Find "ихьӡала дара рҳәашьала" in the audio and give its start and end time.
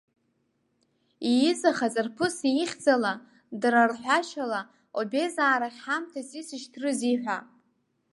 2.63-4.61